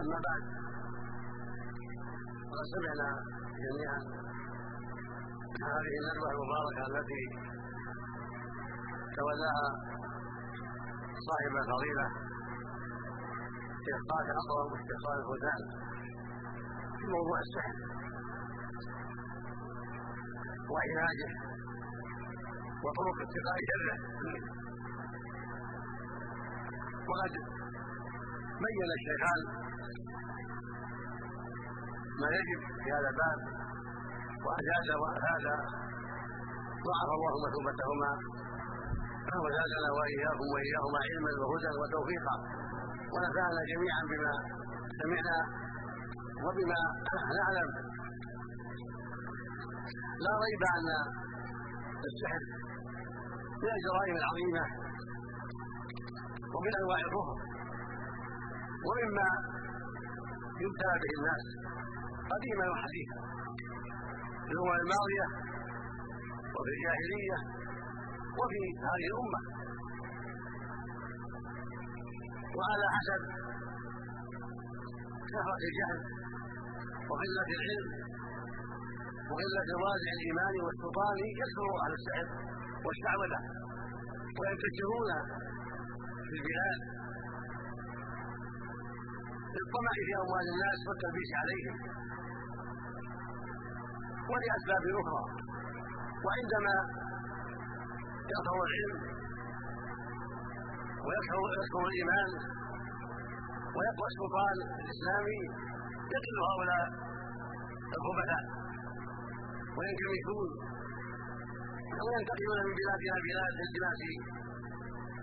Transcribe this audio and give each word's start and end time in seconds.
أما 0.00 0.18
بعد 0.26 0.42
فقد 2.50 2.66
سمعنا 2.74 3.08
جميعا 3.64 3.98
هذه 5.68 5.94
الندوة 6.00 6.28
المباركة 6.34 6.82
التي 6.90 7.22
تولاها 9.16 9.68
صاحب 11.28 11.52
الفضيلة 11.62 12.06
شيخ 13.84 14.00
قادر 14.12 14.34
أقوى 14.42 14.62
والشيخ 14.70 14.98
صالح 15.06 15.18
الفوزان 15.22 15.60
في 16.98 17.06
موضوع 17.16 17.38
السحر 17.46 17.74
وعلاجه 20.72 21.30
وطرق 22.84 23.18
اتقاء 23.26 23.58
شره 23.70 23.96
وقد 27.10 27.32
بين 28.64 28.90
الشيخان 28.98 29.40
ما 32.20 32.28
يجب 32.38 32.60
في 32.82 32.88
هذا 32.96 33.08
الباب. 33.12 33.38
وأجاد 34.46 34.88
وأفاد 35.02 35.44
ضعف 36.86 37.08
الله 37.16 37.34
مثوبتهما. 37.44 38.12
وزادنا 39.44 39.88
وإياكم 39.98 40.46
وإياهما 40.54 40.98
علما 41.06 41.32
وهدى 41.42 41.70
وتوفيقا. 41.80 42.36
ونفعنا 43.12 43.60
جميعا 43.72 44.02
بما 44.10 44.32
سمعنا 45.00 45.36
وبما 46.44 46.80
نعلم 47.38 47.70
لا 50.24 50.32
ريب 50.44 50.62
أن 50.76 50.88
السحر 52.08 52.42
من 53.62 53.70
الجرائم 53.76 54.16
العظيمة 54.22 54.64
ومن 56.54 56.72
أنواع 56.80 56.98
الكفر. 57.06 57.49
ومما 58.88 59.28
يبتلى 60.62 60.94
به 61.02 61.12
الناس 61.18 61.44
قديما 62.32 62.64
وحديثا 62.72 63.18
في 64.46 64.50
الأمم 64.54 64.72
الماضية 64.82 65.26
وفي 66.56 66.70
الجاهلية 66.76 67.38
وفي 68.40 68.60
هذه 68.86 69.06
الأمة. 69.12 69.40
وعلى 72.58 72.86
حسب 72.96 73.22
كثرة 75.32 75.62
الجهل 75.68 75.98
وقلة 77.10 77.48
العلم 77.56 77.86
وقلة 79.30 79.62
الوازع 79.76 80.10
الإيماني 80.18 80.60
والسلطاني 80.66 81.26
يكثر 81.42 81.66
أهل 81.84 81.92
السحر 81.98 82.26
والشعوذة 82.84 83.40
وينتشرون 84.38 85.10
في 86.26 86.32
البلاد 86.38 86.80
للطمع 89.56 89.92
في 90.06 90.12
أموال 90.22 90.46
الناس 90.54 90.78
والتلبيس 90.88 91.30
عليهم 91.40 91.76
ولأسباب 94.30 94.84
أخرى. 95.02 95.24
وعندما 96.24 96.76
يظهر 98.32 98.58
العلم 98.68 99.00
ويكثر 101.06 101.82
الإيمان 101.88 102.30
ويقوى 103.76 104.08
السلطان 104.12 104.56
الإسلامي 104.82 105.40
يقل 106.14 106.36
هؤلاء 106.48 106.84
الخبثاء 107.96 108.44
وينكمشون. 109.76 110.48
وينتقلون 112.06 112.58
من 112.66 112.72
بلاد 112.80 113.00
إلى 113.06 113.18
بلاد 113.26 113.52
لالتماس 113.58 114.00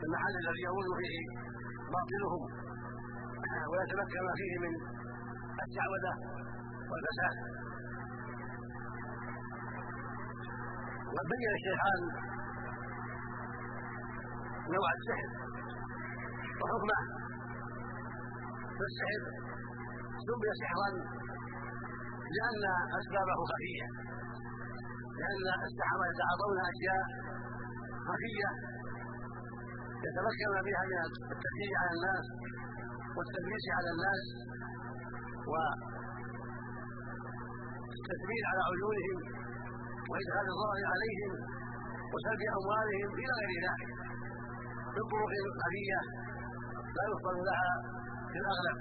المحل 0.06 0.34
الذي 0.44 0.62
يؤول 0.68 0.88
فيه 1.00 1.18
باطلهم. 1.94 2.67
ويتمكن 3.72 4.26
فيه 4.40 4.54
من 4.64 4.74
الشعوذه 5.66 6.16
والفساد. 6.90 7.36
وقد 11.14 11.26
بين 11.32 11.52
الشيخان 11.58 12.02
نوع 14.76 14.90
السحر 14.98 15.30
وحكمه 16.62 17.00
فالسحر 18.78 19.22
سمي 20.28 20.50
سحرا 20.62 20.90
لأن 22.36 22.64
أسبابه 23.00 23.38
خفية 23.52 23.88
لأن 25.20 25.46
السحرة 25.68 26.04
يتعاطون 26.12 26.58
أشياء 26.72 27.06
خفية 28.10 28.50
يتمكن 30.06 30.52
بها 30.68 30.82
من 30.90 30.98
التشجيع 31.34 31.78
على 31.82 31.92
الناس. 31.98 32.26
والتدليس 33.18 33.66
على 33.78 33.90
الناس 33.96 34.24
والتثبيت 37.98 38.44
على 38.52 38.62
عيونهم 38.70 39.18
وإدخال 40.10 40.46
الضرر 40.54 40.82
عليهم 40.94 41.32
وسلب 42.14 42.42
أموالهم 42.60 43.10
إلى 43.22 43.34
غير 43.40 43.52
ذلك 43.68 43.90
بطرق 44.96 45.32
خفية 45.62 46.00
لا 46.98 47.04
يفضل 47.12 47.38
لها 47.50 47.72
في 48.32 48.38
الأغلب. 48.44 48.78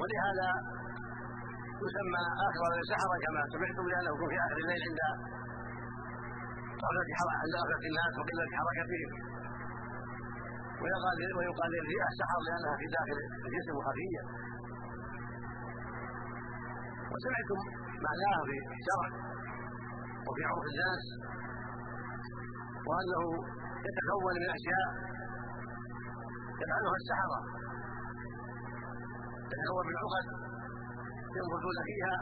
ولهذا 0.00 0.48
يسمى 1.84 2.22
آخر 2.48 2.62
السحرة 2.82 3.16
كما 3.24 3.40
سمعتم 3.52 3.84
لأنه 3.90 4.10
يكون 4.14 4.28
في 4.32 4.38
آخر 4.46 4.56
الليل 4.64 4.82
عند 4.88 5.00
عند 7.42 7.54
غفلة 7.60 7.84
الناس 7.90 8.12
وقلة 8.20 8.46
حركتهم 8.58 9.10
ويقال 10.82 11.18
ويقال 11.38 11.70
للرئة 11.74 12.08
سحر 12.20 12.38
لأنها 12.46 12.74
في 12.80 12.86
داخل 12.96 13.18
الجسم 13.46 13.76
خفية. 13.86 14.22
وسمعتم 17.12 17.60
معناه 18.06 18.38
في 18.48 18.56
الشرع 18.76 19.08
وفي 20.26 20.42
عرف 20.48 20.64
الناس 20.72 21.04
وأنه 22.88 23.22
يتكون 23.86 24.34
من 24.42 24.50
أشياء 24.58 24.88
يفعلها 26.62 26.96
السحرة. 27.02 27.40
يتكون 29.52 29.84
من 29.88 29.96
عقد 30.02 30.26
ينبتون 31.36 31.76
فيها 31.88 32.16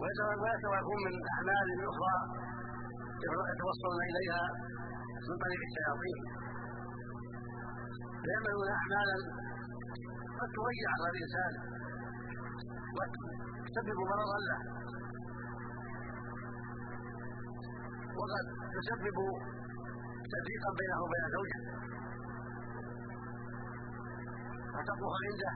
ويتوقفون 0.00 1.00
من 1.06 1.14
أعمال 1.34 1.68
أخرى 1.92 2.16
يتوصلون 3.52 4.00
إليها 4.10 4.42
من 5.28 5.36
طريق 5.44 5.60
الشياطين. 5.68 6.20
فيعملون 8.22 8.68
اعمالا 8.78 9.18
قد 10.38 10.48
تضيع 10.56 10.88
على 10.94 11.08
الإنسان. 11.12 11.52
وتسبب 12.96 13.98
مرضا 14.12 14.38
له. 14.48 14.60
وقد 18.18 18.44
تسبب 18.76 19.18
تفريقا 20.34 20.70
بينه 20.80 20.98
وبين 21.04 21.24
زوجه. 21.36 21.60
فتقوى 24.72 25.12
عنده. 25.24 25.52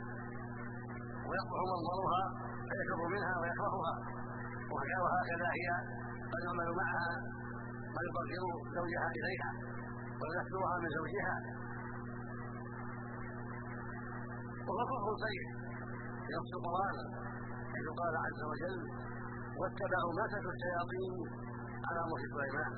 ويقبح 1.28 1.60
منظرها 1.72 2.22
فيكفر 2.68 3.06
منها 3.14 3.34
ويكرهها. 3.40 3.94
وهكذا 5.02 5.48
هي 5.58 5.68
قد 6.32 6.42
يعمل 6.46 6.68
معها. 6.80 7.12
يطهر 8.06 8.44
زوجها 8.76 9.08
إليها. 9.18 9.50
ويذكرها 10.20 10.74
من 10.82 10.88
زوجها. 10.98 11.61
وهو 14.66 14.82
كفر 14.90 15.12
صريح 15.24 15.44
في 16.24 16.30
نص 16.38 16.50
القران 16.58 16.96
حيث 17.72 17.86
قال 18.00 18.14
عز 18.26 18.40
وجل 18.50 18.78
واتبعوا 19.60 20.12
ما 20.18 20.24
تتلو 20.32 20.50
الشياطين 20.56 21.14
على 21.88 22.00
ملك 22.10 22.24
سليمان. 22.34 22.72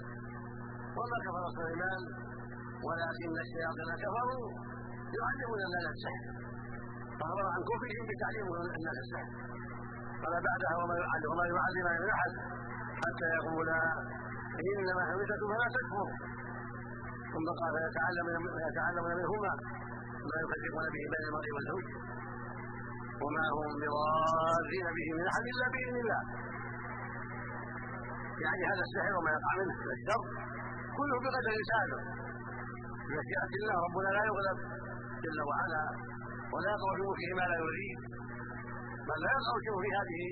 وما 0.96 1.16
كفر 1.26 1.44
سليمان 1.58 2.00
ولكن 2.86 3.30
الشياطين 3.44 3.90
كفروا 4.04 4.46
يعلمون 5.18 5.60
الناس 5.66 5.86
السحر 5.94 6.24
فأمر 7.18 7.44
عن 7.54 7.60
كفرهم 7.70 8.04
بتعليم 8.10 8.46
الناس 8.78 8.98
السحر 9.04 9.30
قال 10.22 10.34
بعدها 10.48 10.74
وما 10.80 10.94
يعلم 11.02 11.28
وما 11.32 11.44
يعلمان 11.52 11.96
من 12.02 12.10
أحد. 12.16 12.32
حتى 13.04 13.26
يقولا 13.38 13.78
إنما 14.70 15.02
حمزة 15.08 15.40
فلا 15.50 15.66
تكفر. 15.76 16.08
ثم 17.32 17.46
قال 17.60 17.74
فيتعلمون 17.84 19.12
منهما. 19.20 19.52
ما 20.30 20.36
يفرقون 20.42 20.86
به 20.94 21.02
بين 21.12 21.24
المرء 21.28 21.48
والزوج 21.56 21.86
وما 23.22 23.44
هم 23.56 23.70
بضارين 23.82 24.86
به 24.96 25.08
من 25.18 25.24
أحد 25.30 25.44
إلا 25.52 25.66
بإذن 25.74 25.96
الله. 26.02 26.22
يعني 28.44 28.62
هذا 28.70 28.82
السحر 28.86 29.12
وما 29.18 29.30
يقع 29.36 29.52
منه 29.60 29.74
من 29.84 29.92
الشر 29.98 30.22
كله 30.96 31.16
بقدر 31.24 31.54
سابق 31.72 32.02
بمشيئة 33.06 33.52
الله 33.58 33.76
ربنا 33.86 34.08
لا 34.16 34.22
يغلب 34.30 34.58
جل 35.24 35.40
وعلا 35.50 35.84
ولا 36.52 36.68
يقع 36.74 36.90
في 36.96 37.02
ملكه 37.08 37.30
ما 37.40 37.44
لا 37.52 37.56
يريد. 37.64 37.98
بل 39.08 39.18
لا 39.24 39.30
يقع 39.36 39.54
شيء 39.64 39.76
في 39.84 39.90
هذه 39.98 40.22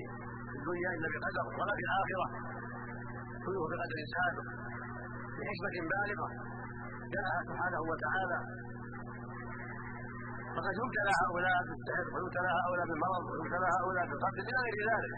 الدنيا 0.57 0.89
إلا 0.95 1.07
بقدر 1.13 1.45
ولا 1.59 1.73
في 1.79 1.83
الآخرة. 1.87 2.27
كله 3.45 3.61
بقدر 3.71 3.97
سابق 4.15 4.47
بحكمة 5.37 5.75
بالغة. 5.91 6.29
جاءها 7.13 7.39
سبحانه 7.49 7.81
وتعالى. 7.91 8.39
فقد 10.55 10.73
يبتلى 10.81 11.11
هؤلاء 11.23 11.57
بالسحر 11.67 12.05
ويبتلى 12.13 12.51
هؤلاء 12.61 12.85
بالمرض 12.89 13.23
ويبتلى 13.31 13.67
هؤلاء 13.77 14.03
بالقتل 14.09 14.39
إلى 14.49 14.59
غير 14.65 14.77
ذلك. 14.91 15.13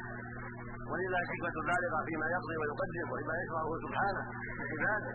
ولله 0.89 1.21
حكمة 1.31 1.55
بالغة 1.67 1.99
فيما 2.07 2.27
يقضي 2.35 2.55
ويقدر 2.61 3.05
وفيما 3.11 3.33
يشرعه 3.41 3.69
سبحانه 3.85 4.23
لعباده 4.59 5.13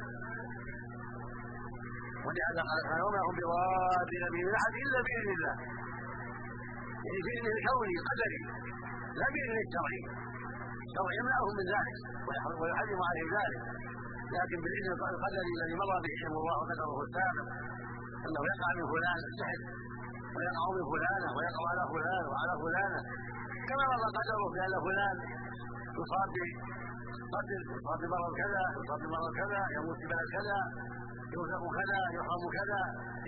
ولهذا 2.27 2.61
قال 2.69 2.79
تعالى 2.87 3.03
وما 3.07 3.21
هم 3.27 3.35
بضارين 3.39 4.25
به 4.33 4.41
من 4.49 4.55
احد 4.61 4.73
الا 4.85 4.99
باذن 5.07 5.31
الله. 5.37 5.55
يعني 7.07 7.21
باذن 7.27 7.47
الكوني 7.57 7.95
القدري 8.01 8.41
لا 9.21 9.27
باذن 9.35 9.57
الشرعي 9.65 10.03
الشرع 10.87 11.11
يمنعهم 11.21 11.53
من 11.59 11.67
ذلك 11.75 11.97
ويحرم 12.61 13.01
عليهم 13.09 13.31
ذلك. 13.41 13.63
لكن 14.37 14.59
بالإذن 14.63 14.91
القدري 15.15 15.51
الذي 15.59 15.75
مضى 15.83 15.97
به 16.07 16.21
الله 16.41 16.57
وقدره 16.61 16.93
السابق 17.07 17.49
أنه 18.27 18.43
يقع 18.53 18.69
من 18.79 18.85
فلان 18.93 19.21
السحر. 19.31 19.61
ويقع 20.37 20.67
من 20.77 20.85
فلانة 20.93 21.29
ويقع 21.37 21.65
على 21.73 21.85
فلان 21.93 22.25
وعلى 22.31 22.55
فلانة. 22.63 23.01
كما 23.69 23.85
مضى 23.93 24.09
قدره 24.19 24.43
بان 24.55 24.73
فلان 24.87 25.17
يصاب 26.01 26.31
بقتل 27.31 27.61
يصاب 27.77 27.99
بمرض 28.03 28.33
كذا 28.43 28.63
يصاب 28.79 28.99
بمرض 29.05 29.31
كذا 29.41 29.61
يموت 29.77 29.97
في 30.01 30.07
بلد 30.13 30.29
كذا 30.37 30.59
يرزق 31.35 31.63
كذا 31.79 32.01
يحرم 32.17 32.45
كذا 32.59 32.81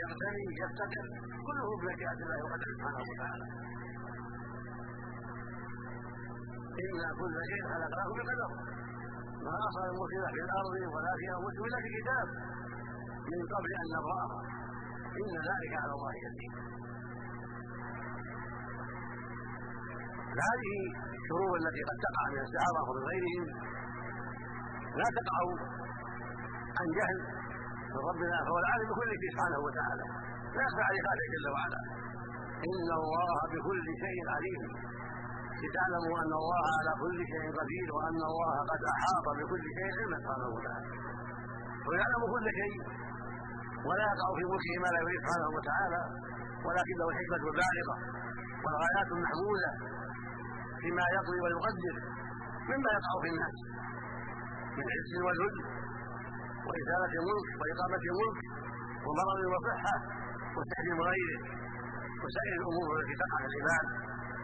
يغتني 0.02 0.44
يفتكر 0.62 1.06
كله 1.46 1.66
بمشيئه 1.80 2.18
الله 2.24 2.38
وقدره 2.44 2.72
سبحانه 2.78 3.02
وتعالى. 3.10 3.46
إن 6.82 7.00
كل 7.20 7.34
شيء 7.50 7.62
خلقناه 7.72 8.08
بقدر. 8.18 8.50
ما 9.46 9.54
أصل 9.68 9.82
المصيبة 9.92 10.28
في 10.34 10.40
الأرض 10.46 10.74
ولا 10.94 11.12
في 11.20 11.26
أنفسهم 11.36 11.64
إلا 11.68 11.78
في 11.84 11.88
كتاب. 11.98 12.26
من 13.32 13.40
قبل 13.54 13.70
أن 13.82 13.86
نبرأها 13.96 14.40
إن 15.20 15.32
ذلك 15.48 15.72
على 15.82 15.92
الله 15.96 16.12
يسير. 16.26 16.52
هذه 20.48 20.74
الشرور 21.18 21.52
التي 21.62 21.82
قد 21.88 21.98
تقع 22.06 22.24
من 22.34 22.40
السحرة 22.46 22.80
ومن 22.88 23.02
غيرهم 23.10 23.44
لا 25.00 25.08
تقع 25.18 25.38
عن 26.78 26.86
جهل 26.98 27.18
من 27.92 28.00
ربنا 28.10 28.36
فهو 28.44 28.58
العالم 28.62 28.86
بكل 28.90 29.10
شيء 29.20 29.30
سبحانه 29.34 29.60
وتعالى. 29.66 30.06
لا 30.56 30.62
يخفى 30.66 30.82
عليه 30.88 31.00
خالق 31.06 31.26
جل 31.34 31.46
وعلا. 31.54 31.80
إن 32.70 32.88
الله 33.00 33.36
بكل 33.54 33.86
شيء 34.04 34.18
عليم. 34.34 34.62
لتعلموا 35.62 36.16
أن 36.22 36.32
الله 36.40 36.64
على 36.78 36.92
كل 37.02 37.18
شيء 37.32 37.46
قدير 37.60 37.88
وأن 37.96 38.20
الله 38.30 38.54
قد 38.70 38.82
أحاط 38.94 39.26
بكل 39.40 39.64
شيء 39.76 39.88
علما 39.98 40.16
سبحانه 40.22 40.48
وتعالى. 40.56 40.88
ويعلم 41.86 42.22
كل 42.34 42.46
شيء. 42.60 42.76
ولا 43.88 44.04
يقع 44.12 44.28
في 44.38 44.44
ملكه 44.52 44.74
ما 44.82 44.88
لا 44.94 44.98
يريد 45.04 45.20
سبحانه 45.24 45.48
وتعالى 45.56 46.00
ولكن 46.66 46.94
له 47.00 47.08
الحكمة 47.12 47.36
البالغة 47.50 47.96
والغايات 48.64 49.08
المحمودة 49.16 49.70
فيما 50.82 51.04
يقضي 51.16 51.38
ويقدر 51.44 51.94
مما 52.70 52.90
يقع 52.96 53.12
في 53.22 53.28
الناس 53.32 53.56
من 54.78 54.84
عز 54.94 55.12
وذل 55.26 55.56
وإزالة 56.68 57.12
الملك 57.20 57.48
وإقامة 57.60 58.02
الملك 58.12 58.40
ومرض 59.06 59.40
وصحة 59.54 59.94
وتحريم 60.56 60.98
غيره 61.10 61.40
وسائر 62.22 62.52
الأمور 62.60 62.88
التي 62.98 63.14
تقع 63.22 63.36
في 63.42 63.48
العباد 63.52 63.86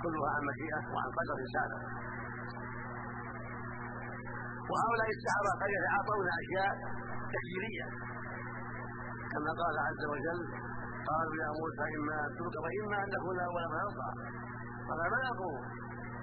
كلها 0.02 0.30
عن 0.34 0.42
مشيئة 0.50 0.80
وعن 0.94 1.08
قدر 1.18 1.36
سابق 1.54 1.82
وهؤلاء 4.70 5.08
السحرة 5.16 5.50
قد 5.60 5.70
يتعاطون 5.76 6.26
أشياء 6.40 6.72
تكفيرية 7.34 7.86
كما 9.38 9.52
قال 9.62 9.76
عز 9.88 10.02
وجل 10.12 10.40
قالوا 11.10 11.34
يا 11.42 11.50
موسى 11.58 11.84
إما 11.96 12.16
أن 12.26 12.30
تلقى 12.38 12.60
وإما 12.64 12.96
أن 13.04 13.08
نكون 13.16 13.38
أول 13.48 13.64
ما 13.72 13.78
نلقى 13.84 14.10
قال 14.88 15.00
ما 15.12 15.18
يلقون 15.26 15.60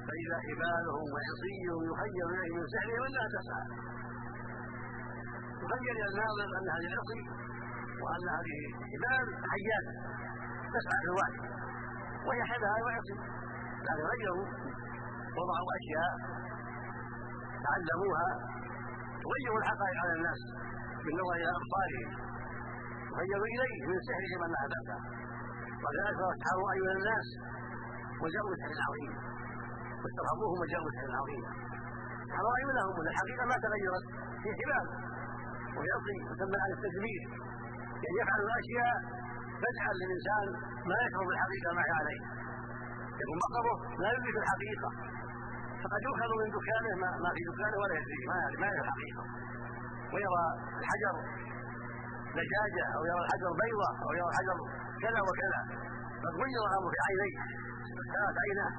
فإذا 0.08 0.38
حبالهم 0.46 1.06
وعصيهم 1.14 1.80
يخيل 1.92 2.28
إليه 2.34 2.52
من 2.58 2.66
سحرهم 2.74 3.04
أنها 3.10 3.28
تسعى. 3.36 3.66
يخيل 5.64 5.96
إلى 6.00 6.08
الناظر 6.12 6.48
أن 6.58 6.68
هذه 6.76 6.88
العصي 6.94 7.22
وأن 8.04 8.26
هذه 8.38 8.58
الحبال 8.82 9.26
حيات. 9.54 9.88
تسعى 10.76 10.98
في 11.04 11.08
الوحي 11.12 11.38
وهي 12.28 12.42
حبها 12.52 12.78
وعصي. 12.86 13.16
لكن 13.86 14.04
غيروا 14.12 14.48
وضعوا 15.38 15.72
أشياء 15.80 16.12
تعلموها 17.66 18.28
تغير 19.24 19.54
الحقائق 19.62 19.98
على 20.04 20.14
الناس 20.18 20.42
بالنظر 21.04 21.34
إلى 21.42 21.52
أبصارهم 21.60 22.26
تغيروا 23.16 23.48
إليه 23.56 23.80
من 23.90 23.98
سحرهم 24.08 24.42
أنها 24.48 24.66
تسعى 24.74 25.00
وكذلك 25.84 26.20
اسحروا 26.36 26.68
أيها 26.76 26.94
الناس 27.00 27.28
وجاءوا 28.22 28.50
بسحر 28.54 28.78
عظيم. 28.88 29.14
واسترهبوهم 30.02 30.58
وجاءوا 30.64 30.88
بسحر 30.90 31.10
عظيم. 31.22 31.44
حرائم 32.38 32.70
لهم 32.78 32.96
الحقيقة 33.08 33.44
ما 33.52 33.56
تغيرت. 33.66 34.06
في 34.42 34.50
حبال 34.60 34.86
ويعطي 35.78 36.18
يسمى 36.32 36.58
على 36.64 36.74
التدبير 36.78 37.22
يعني 38.04 38.18
يفعل 38.22 38.40
الأشياء 38.48 38.96
تجعل 39.64 39.96
للإنسان 40.02 40.46
ما 40.90 40.96
يشعر 41.06 41.24
بالحقيقة 41.30 41.70
ما 41.78 41.82
هي 41.88 41.94
عليه. 42.02 42.22
يكون 43.22 43.38
مقره 43.46 43.78
لا 44.02 44.10
يدرك 44.16 44.36
الحقيقة. 44.44 44.90
فقد 45.82 46.02
يؤخذ 46.08 46.32
من 46.42 46.50
دكانه 46.58 46.92
ما, 47.04 47.10
ما 47.24 47.30
في 47.36 47.42
دكانه 47.52 47.78
ولا 47.82 47.96
يدري 48.00 48.20
ما 48.32 48.38
ما 48.62 48.68
يرى 48.72 48.84
الحقيقة. 48.88 49.24
ويرى 50.14 50.46
الحجر 50.82 51.16
دجاجة 52.40 52.86
أو 52.96 53.02
يرى 53.10 53.22
الحجر 53.26 53.52
بيضة 53.62 53.90
أو 54.06 54.12
يرى 54.20 54.30
الحجر 54.34 54.58
كذا 55.04 55.22
وكذا. 55.28 55.62
قد 56.24 56.34
غير 56.42 56.58
الأمر 56.70 56.90
في 56.94 57.00
عينيه 57.08 57.38
كانت 58.14 58.38
عيناه. 58.46 58.74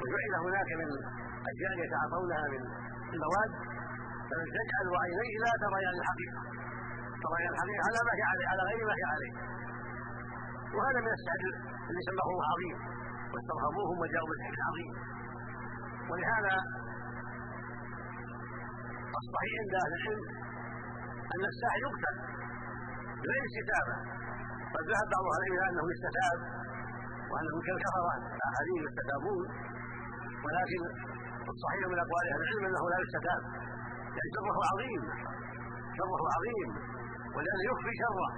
وجعل 0.00 0.34
هناك 0.46 0.68
من 0.80 0.88
أشياء 1.50 1.72
يتعاطونها 1.84 2.44
من 2.54 2.62
المواد 3.14 3.50
تجعل 4.56 4.86
عينيه 5.04 5.34
لا 5.44 5.52
تريان 5.62 5.94
الحقيقة. 6.02 6.40
تريان 7.24 7.52
الحقيقة. 7.54 7.82
على 7.86 7.98
ما 8.06 8.12
هي 8.18 8.24
عليه 8.30 8.46
على 8.52 8.62
غير 8.70 8.82
ما 8.90 8.94
هي 8.98 9.04
عليه. 9.14 9.34
وهذا 10.74 11.00
من 11.06 11.12
السحر 11.18 11.52
اللي 11.88 12.02
سماه 12.08 12.30
عظيم. 12.50 12.76
واسترهبوهم 13.32 13.96
وجاءوا 14.02 14.28
بالسحر 14.30 14.54
العظيم. 14.60 14.92
ولهذا 16.10 16.54
الصحيح 19.20 19.54
عند 19.62 19.74
أهل 19.82 19.92
العلم 19.98 20.22
أن 21.34 21.42
الساحر 21.52 21.80
يقتل. 21.86 22.16
بغير 23.24 23.42
استتابه 23.50 23.96
قد 24.74 24.84
ذهب 24.92 25.06
بعض 25.14 25.24
أهل 25.34 25.42
العلم 25.46 25.68
أنه 25.72 25.84
يستتاب 25.94 26.38
وأنه 27.30 27.56
كالكفره 27.66 28.12
الاخرين 28.36 28.80
يستتابون. 28.88 29.46
ولكن 30.44 30.80
الصحيح 31.52 31.82
من 31.92 31.98
أقوال 32.04 32.24
أهل 32.32 32.40
العلم 32.44 32.64
أنه 32.70 32.84
لا 32.92 32.98
يستتاب. 33.04 33.42
يعني 34.16 34.30
شره 34.36 34.58
عظيم. 34.70 35.02
شره 35.98 36.22
عظيم. 36.36 36.68
ولأنه 37.34 37.62
يخفي 37.70 37.92
شره. 38.02 38.28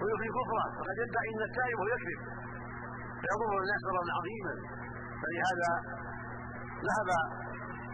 ويخفي 0.00 0.28
كفره. 0.36 0.66
وقد 0.78 0.96
يدعي 1.02 1.28
إن 1.34 1.42
التائب 1.48 1.78
يكذب. 1.92 2.20
فيضر 3.20 3.52
الناس 3.62 3.80
ضررا 3.86 4.04
عظيما. 4.18 4.54
فلهذا 5.20 5.70
ذهب 6.88 7.08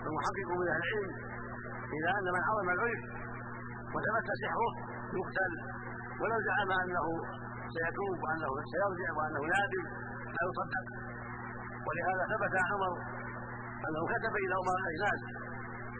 المحقق 0.06 0.48
من 0.60 0.68
أهل 0.74 0.82
العلم 0.84 1.12
إلى 1.94 2.08
أن 2.18 2.26
من 2.36 2.42
عظم 2.48 2.68
العرف 2.74 3.02
وثبت 3.94 4.28
سحره 4.42 4.72
يقتل. 5.18 5.52
ولو 6.20 6.38
زعم 6.48 6.70
أنه 6.82 7.06
سيتوب 7.74 8.16
وأنه 8.24 8.50
سيرجع 8.72 9.08
وأنه 9.18 9.42
نادم 9.54 9.84
لا 10.34 10.42
يصدق. 10.48 10.86
ولهذا 11.86 12.22
ثبت 12.32 12.54
عمر 12.70 12.92
أنه 13.86 14.02
كتب 14.12 14.34
إلى 14.44 14.54
امراء 14.62 14.84
الناس 14.94 15.20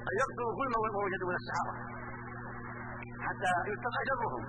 أن 0.09 0.14
يقتلوا 0.23 0.52
كل 0.59 0.68
ما 0.73 0.99
وجدوا 1.04 1.28
من 1.30 1.37
السحره 1.42 1.75
حتى 3.26 3.50
يتقى 3.73 4.00
شرهم 4.11 4.42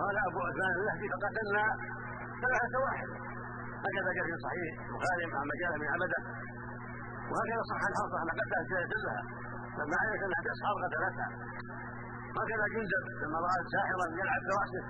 قال 0.00 0.16
أبو 0.28 0.38
عثمان 0.46 0.72
النهدي 0.80 1.06
فقتلنا 1.12 1.64
ثلاثة 2.42 2.76
واحد. 2.84 3.08
هكذا 3.86 4.10
جاء 4.16 4.24
في 4.28 4.36
صحيح 4.46 4.72
البخاري 4.88 5.24
مع 5.34 5.40
مجال 5.52 5.72
من 5.80 5.88
عبده 5.94 6.20
وهكذا 7.30 7.62
صح 7.70 7.80
الحرصه 7.90 8.16
ان 8.22 8.28
قتلها 8.40 8.84
كلها 8.92 9.20
لما 9.78 9.96
علمت 10.00 10.22
أنها 10.26 10.42
تسحر 10.48 10.74
قتلتها 10.84 11.28
هكذا 12.38 12.66
جندب 12.74 13.04
لما 13.22 13.38
رأى 13.46 13.60
ساحرا 13.74 14.06
يلعب 14.20 14.42
برأسه 14.48 14.84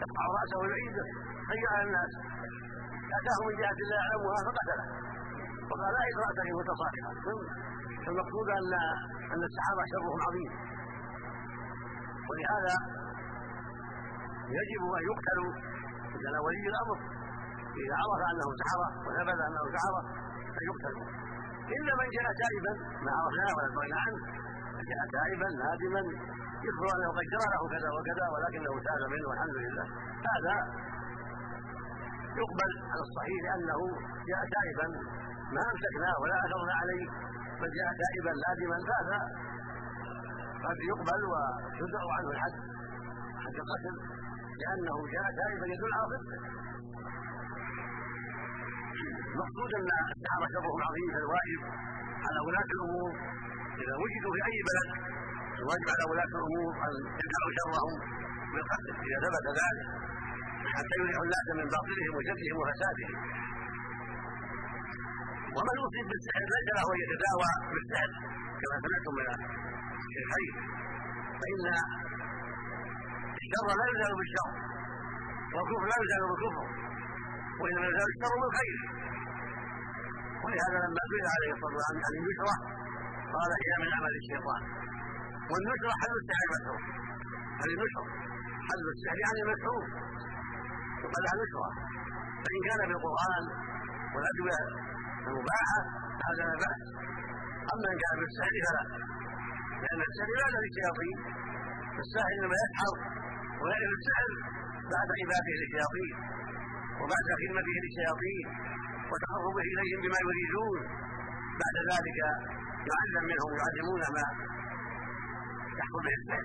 يقطع 0.00 0.24
رأسه 0.38 0.56
ويعيده 0.62 1.06
خير 1.50 1.70
الناس. 1.86 2.12
اتاه 3.16 3.38
من 3.46 3.54
جهة 3.60 3.80
لا 3.90 3.96
يعلمها 4.00 4.40
فقتله. 4.46 4.86
وقال 5.70 5.92
لا 5.96 6.02
اقرا 6.10 6.30
به 6.38 6.48
متصاحبا. 6.60 7.10
فالمقصود 8.04 8.48
أن 8.58 8.72
أن 9.32 9.42
السحابة 9.50 9.82
شرهم 9.92 10.18
عظيم. 10.26 10.52
ولهذا 12.28 12.74
يجب 14.58 14.82
أن 14.98 15.02
يقتلوا 15.10 15.52
إذا 16.16 16.38
ولي 16.46 16.66
الأمر. 16.72 16.98
إذا 17.82 17.94
عرف 18.02 18.20
أنه 18.30 18.48
سحرة 18.62 18.88
وثبت 19.06 19.38
أنه 19.48 19.64
سحرة 19.76 20.02
فيقتلوا 20.54 21.06
إلا 21.76 21.92
من 22.00 22.06
جاء 22.16 22.26
تائبا 22.42 22.72
ما 23.04 23.12
عرفناه 23.18 23.52
ولا 23.78 23.98
عنه. 24.04 24.22
جاء 24.90 25.00
تائبا 25.16 25.48
نادما 25.62 26.02
يخبر 26.68 26.88
انه 26.96 27.08
قد 27.18 27.26
جرى 27.32 27.46
له 27.54 27.62
كذا 27.74 27.88
وكذا 27.96 28.24
ولكنه 28.32 28.72
تاب 28.86 29.02
منه 29.14 29.26
والحمد 29.30 29.56
لله 29.64 29.86
هذا 30.32 30.54
يقبل 32.40 32.70
على 32.92 33.02
الصحيح 33.06 33.38
لأنه 33.46 33.80
جاء 34.30 34.40
تائبا 34.56 34.86
ما 35.54 35.62
امسكناه 35.72 36.16
ولا 36.22 36.36
اثرنا 36.44 36.74
عليه 36.82 37.06
بل 37.60 37.70
جاء 37.78 37.88
تائبا 38.02 38.32
نادما 38.44 38.76
فهذا 38.88 39.18
قد 40.64 40.78
يقبل 40.90 41.22
ويدع 41.32 42.02
عنه 42.16 42.30
الحد 42.34 42.54
حد 43.44 43.56
القتل 43.62 43.96
لأنه 44.60 44.96
جاء 45.14 45.26
تائبا 45.40 45.66
يدل 45.74 45.92
على 45.98 46.06
صدقه 46.12 46.40
المقصود 49.32 49.70
ان 49.78 49.88
السحره 50.14 50.46
شرهم 50.54 50.80
عظيم 50.88 51.08
فالواجب 51.14 51.60
على 52.26 52.38
ولاة 52.46 52.70
الأمور 52.76 53.10
اذا 53.82 53.94
وجدوا 54.02 54.32
في 54.34 54.40
اي 54.48 54.56
بلد 54.68 54.88
الواجب 55.60 55.88
على 55.94 56.04
ولاة 56.10 56.32
الأمور 56.38 56.72
أن 56.86 56.92
يدعوا 57.22 57.50
شرهم 57.58 57.92
بالقتل 58.52 58.88
إذا 59.06 59.18
ثبت 59.24 59.46
ذلك 59.60 59.88
حتى 60.76 60.94
يريحوا 61.00 61.24
الناس 61.26 61.46
من 61.58 61.66
باطلهم 61.74 62.12
وشرهم 62.16 62.56
وفسادهم. 62.60 63.14
ومن 65.56 65.76
اصيب 65.86 66.06
بالسحر 66.10 66.42
ليس 66.54 66.68
له 66.76 66.86
أن 66.94 66.98
يتداوى 67.04 67.50
بالسحر 67.72 68.10
كما 68.60 68.76
سمعتم 68.84 69.12
من 69.18 69.26
الشيخين 70.00 70.54
فإن 71.40 71.64
الشر 73.40 73.66
لا 73.80 73.86
يزال 73.92 74.12
بالشر 74.18 74.50
والكفر 75.54 75.84
لا 75.92 75.96
يزال 76.02 76.22
بالكفر 76.30 76.66
وإنما 77.60 77.86
يزال 77.90 78.08
الشر 78.14 78.34
بالخير. 78.42 78.78
ولهذا 80.44 80.78
لما 80.84 81.02
سئل 81.10 81.26
عليه 81.36 81.50
الصلاة 81.56 81.74
والسلام 81.76 82.02
عن 82.06 82.12
النشرة 82.20 82.54
قال 83.34 83.50
هي 83.64 83.72
من 83.82 83.88
عمل 83.96 84.14
الشيطان. 84.22 84.62
والنشره 85.50 85.92
حل 86.00 86.14
السحر 86.22 86.46
مسحور 86.54 86.80
هذه 87.60 87.74
نشره 87.82 88.06
حل 88.68 88.84
السحر 88.94 89.18
يعني 89.24 89.40
مسحور 89.52 89.84
يقال 91.02 91.22
لها 91.24 91.36
نشره 91.42 91.70
فإن 92.42 92.60
كان 92.68 92.80
بالقران 92.88 93.44
والأدوية 94.14 94.60
المباحة 95.28 95.80
هذا 96.26 96.42
لا 96.48 96.56
بأس. 96.62 96.82
أما 97.72 97.86
إن 97.92 97.98
كان 98.04 98.14
بالسحر 98.20 98.54
فلا. 98.66 98.84
لأن 99.82 100.00
السحر 100.08 100.32
لا 100.40 100.58
للشياطين 100.64 101.18
الساحر 102.02 102.30
إنما 102.36 102.56
يسحر. 102.62 102.94
ويعلم 103.60 103.92
السحر 103.98 104.28
بعد 104.94 105.08
عباده 105.20 105.52
للشياطين. 105.60 106.14
وبعد 107.00 107.26
خدمته 107.40 107.74
للشياطين. 107.84 108.46
وتقربه 109.10 109.62
إليهم 109.70 109.98
بما 110.04 110.18
يريدون. 110.26 110.80
بعد 111.62 111.76
ذلك 111.90 112.18
يعلم 112.90 113.24
منهم 113.30 113.50
يعلمون 113.60 114.02
ما 114.16 114.24
به 115.80 116.36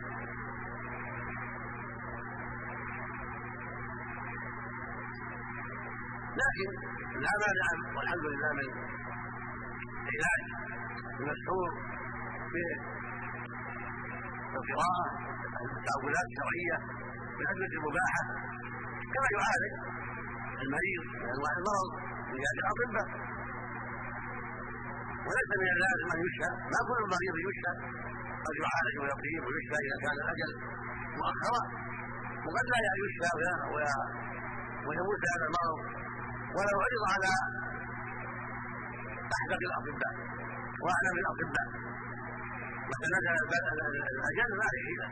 لكن 6.42 6.70
لا 7.26 7.34
مانع 7.44 7.68
والحمد 7.98 8.26
لله 8.32 8.52
من 8.60 8.68
علاج 10.12 10.44
المسحور 11.20 11.70
بالقراءة 14.54 15.08
التأويلات 15.78 16.28
الشرعية 16.32 16.78
بالأدوية 17.38 17.74
المباحة. 17.80 18.24
كما 19.14 19.28
يعالج 19.36 19.74
المريض 20.64 21.04
من 21.22 21.28
أنواع 21.36 21.54
المرض 21.60 21.90
من 22.32 22.38
جهة 22.44 22.58
الأطباء. 22.64 23.08
وليس 25.28 25.50
من 25.62 25.70
اللازم 25.76 26.08
أن 26.16 26.20
يشفى 26.26 26.50
ما 26.74 26.80
كل 26.88 27.02
مريض 27.14 27.36
يشفى. 27.48 27.74
قد 28.46 28.56
يعالج 28.64 28.96
ويقيم 29.02 29.42
ويشفى 29.48 29.78
إذا 29.86 29.98
كان 30.04 30.16
الأجل 30.24 30.52
مؤخرا. 31.20 31.64
وقد 32.46 32.66
لا 32.74 32.80
يشفى 33.02 33.30
ويموت 34.88 35.22
هذا 35.34 35.46
المرض. 35.50 35.80
ولو 36.56 36.78
عرض 36.86 37.04
على 37.14 37.34
أحدث 39.38 39.62
الأطباء 39.70 40.14
وأعلم 40.84 41.16
الأطباء. 41.24 41.68
وتنزل 42.90 43.36
الاجل 44.16 44.50
ما 44.60 44.66
حيله 44.76 45.10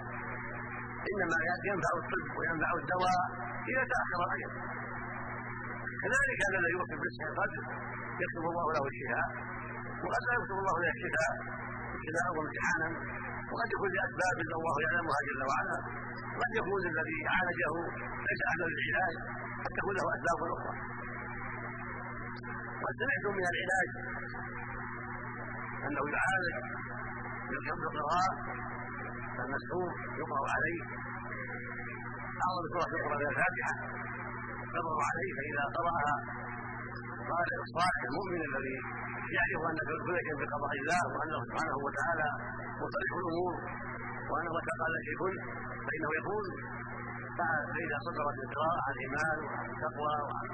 إنما 1.10 1.38
ينفع 1.70 1.92
الطب 2.02 2.28
وينفع 2.38 2.72
الدواء 2.82 3.22
اذا 3.70 3.84
تأخر 3.94 4.20
الأجل. 4.28 4.52
كذلك 6.02 6.40
الذي 6.50 6.70
يوفي 6.76 6.96
بالسحر 7.02 7.32
قد 7.40 7.52
يكتب 8.24 8.44
الله 8.52 8.68
له 8.76 8.84
الشفاء. 8.92 9.28
وقد 10.04 10.22
لا 10.28 10.34
يكتب 10.38 10.58
الله 10.62 10.76
له 10.84 10.90
الشفاء. 10.96 11.34
ابتلاء 12.04 12.28
وامتحانا 12.38 12.88
وقد 13.52 13.68
يكون 13.76 13.90
لأسباب 13.98 14.38
الله 14.46 14.76
يعلمها 14.86 15.20
جل 15.28 15.42
وعلا. 15.50 15.78
وقد 16.38 16.52
يكون 16.62 16.82
الذي 16.94 17.20
عالجه 17.34 17.74
ليس 18.28 18.42
أهلا 18.52 18.66
للعلاج 18.74 19.16
قد 19.64 19.72
تكون 19.80 19.94
له 20.00 20.06
أسباب 20.16 20.40
أخرى. 20.56 20.74
وقد 22.82 22.94
سمعتم 23.02 23.32
من 23.40 23.46
العلاج 23.52 23.90
أنه 25.88 26.04
يعالج 26.16 26.56
بالحفظ 27.50 27.84
القراء 27.90 28.32
فالمسحور 29.36 29.92
يقرأ 30.22 30.44
عليه. 30.56 30.82
اعظم 32.44 32.66
سوره 32.74 32.92
يقرأ 33.00 33.16
بها 33.22 33.32
الفاتحة. 33.34 33.74
يقرأ 34.78 35.02
عليه 35.10 35.32
فإذا 35.38 35.64
قرأها 35.78 36.16
قال 37.32 37.50
الصالح 37.64 38.02
المؤمن 38.10 38.42
الذي 38.50 38.78
يعرف 39.38 39.62
ان 39.70 39.78
كل 40.06 40.18
شيء 40.26 40.36
بقضاء 40.42 40.74
الله 40.82 41.02
وأنه 41.14 41.40
سبحانه 41.50 41.78
وتعالى 41.86 42.28
مصلح 42.84 43.12
الأمور 43.22 43.54
وانه 44.32 44.52
متى 44.58 44.74
قال 44.82 44.94
شيء 45.08 45.22
فإنه 45.86 46.10
يكون 46.20 46.46
فإذا 47.74 47.98
صدرت 48.08 48.38
القراءه 48.46 48.80
عن 48.86 48.94
الايمان 48.96 49.38
وعن 49.46 49.66
التقوى 49.74 50.16
وعن 50.28 50.48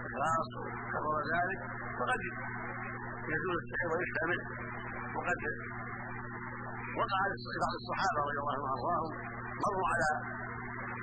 الاخلاص 0.00 0.50
وكرر 0.60 1.16
ذلك 1.34 1.60
فقد 1.98 2.20
يزول 3.32 3.56
السحر 3.62 3.88
ويشفى 3.92 4.24
منه 4.32 4.46
وقد 5.16 5.40
وقع 7.00 7.20
لبعض 7.54 7.74
الصحابة 7.82 8.18
رضي 8.26 8.36
الله 8.40 8.52
عنهم 8.54 8.66
وأرضاهم 8.68 9.12
مروا 9.62 9.86
على 9.92 10.10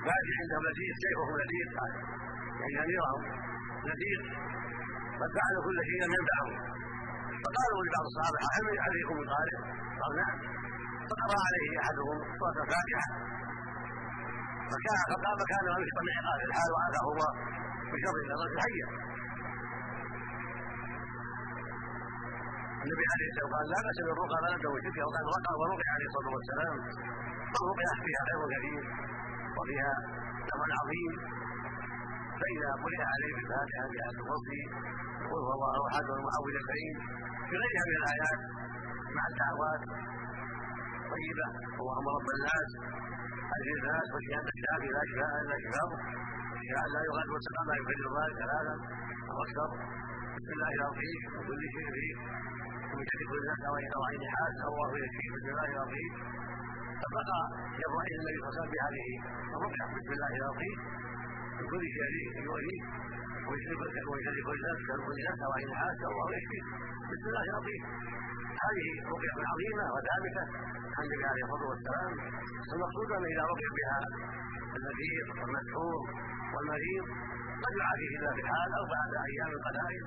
باب 0.07 0.25
عندهم 0.39 0.63
لذيذ 0.67 0.93
سيفهم 1.03 1.33
لذيذ 1.41 1.67
يعني 2.61 2.75
أميرهم 2.83 3.21
لذيذ 3.87 4.21
قد 5.19 5.29
فعلوا 5.37 5.61
كل 5.67 5.77
شيء 5.89 5.97
لم 6.05 6.11
ينفعهم. 6.17 6.78
فقالوا 7.45 7.81
لبعض 7.85 8.05
الصحابة 8.11 8.37
هل 8.55 8.65
عليكم 8.85 9.15
من 9.21 9.27
قارئ؟ 9.35 9.57
قال 10.01 10.11
نعم. 10.21 10.35
فقرا 11.09 11.37
عليه 11.47 11.71
أحدهم 11.83 12.17
سوره 12.39 12.57
الفاتحه 12.65 13.07
فكان 14.71 14.99
فقال 15.11 15.39
كان 15.51 15.63
لم 15.75 15.81
يستطع 15.87 16.15
قال 16.27 16.39
الحال 16.49 16.69
وعافاه 16.75 17.05
الله 17.11 17.31
بشر 17.93 18.13
الرجل 18.35 18.59
حيا. 18.65 18.87
النبي 22.83 23.05
عليه 23.13 23.27
الصلاة 23.29 23.45
والسلام 23.45 23.55
قال 23.55 23.65
لا 23.73 23.79
بأس 23.85 23.97
بالرقى 24.07 24.37
ما 24.43 24.49
لم 24.53 24.59
تكن 24.63 24.79
شركا 24.85 25.03
وقد 25.07 25.23
رقى 25.37 25.53
ورقي 25.61 25.87
عليه 25.95 26.07
الصلاة 26.11 26.31
والسلام. 26.35 26.73
الرقيه 27.57 27.91
فيها 28.05 28.21
خير 28.29 28.41
كثير 28.53 28.83
وفيها 29.57 29.91
ثمن 30.49 30.69
عظيم. 30.79 31.13
فإذا 32.39 32.69
قرئ 32.83 33.01
عليه 33.13 33.31
بالفاتحه 33.35 33.83
بآية 33.91 34.15
الكرسي 34.21 34.61
قل 35.31 35.41
هو 35.45 35.51
الله 35.57 35.77
احد 35.89 36.05
والمعوذتين 36.11 36.95
بغيرها 37.51 37.83
من 37.89 37.95
الآيات 38.01 38.39
مع 39.17 39.23
الدعوات 39.31 39.81
طيبة. 41.13 41.47
اللهم 41.79 42.07
رب 42.17 42.29
الناس 42.37 42.69
أجل 43.57 43.69
الناس 43.77 44.07
وشهاده 44.15 44.51
الشافي 44.57 44.87
لا 44.95 45.03
شفاء 45.09 45.31
إلا 45.43 45.55
شفاؤه 45.63 45.97
شفاء 46.67 46.85
لا 46.93 47.01
يغادر 47.09 47.35
سقما 47.47 47.73
يفرد 47.79 48.05
ذلك 48.17 48.35
ثلاثا 48.43 48.75
أو 49.29 49.37
أكثر 49.45 49.69
بسم 50.35 50.51
الله 50.55 50.71
العظيم. 50.79 51.19
وكل 51.37 51.61
شيء 51.75 51.87
فيه. 51.95 52.15
ومن 52.89 53.03
شر 53.09 53.21
كل 53.31 53.41
نفس 53.51 53.63
وإلى 53.73 53.97
عين 54.07 54.23
حاسه 54.35 54.65
الله 54.71 54.89
يكفيه 55.03 55.29
بسم 55.35 55.49
الله 55.53 55.69
العظيم. 55.75 56.11
فبقى 57.01 57.39
إلى 58.07 58.15
النبي 58.21 58.37
صلى 58.39 58.47
الله 58.47 58.53
عليه 58.53 58.59
وسلم 58.59 58.71
بهذه 58.75 59.07
الرقعه 59.55 59.87
بسم 59.97 60.11
الله 60.17 60.31
العظيم. 60.41 60.77
من 61.57 61.65
كل 61.71 61.83
شر 61.95 62.15
كل 63.49 64.59
نفس 64.69 64.85
كل 65.07 65.19
نفس 65.29 65.41
وعين 65.49 65.71
حاسه 65.79 66.07
الله 66.11 66.27
يكفيه 66.37 66.63
بسم 67.11 67.25
الله 67.29 67.43
العظيم 67.49 67.81
هذه 68.65 68.87
رقية 69.13 69.33
عظيمة 69.51 69.85
وثابتة 69.93 70.43
عن 70.97 71.03
النبي 71.05 71.25
عليه 71.31 71.43
الصلاة 71.45 71.69
والسلام 71.71 72.11
المقصود 72.73 73.09
أن 73.17 73.25
إذا 73.33 73.43
رقي 73.51 73.67
بها 73.77 73.99
المسير 74.77 75.25
والمسحور 75.39 75.99
والمريض 76.53 77.05
قد 77.63 77.73
يعافيه 77.81 78.11
الله 78.17 78.31
في 78.37 78.41
الحال 78.45 78.69
أو 78.79 78.85
بعد 78.95 79.11
أيام 79.29 79.51
قلائل 79.67 80.03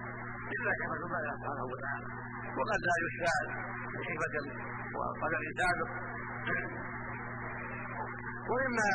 إلا 0.55 0.73
كما 0.81 0.95
الله 1.07 1.23
سبحانه 1.39 1.65
وتعالى 1.73 2.07
وقد 2.59 2.81
لا 2.89 2.95
يشفى 3.05 3.37
بحكمة 3.95 4.35
وقدر 4.97 5.41
سابق 5.61 5.91
ومما 8.51 8.91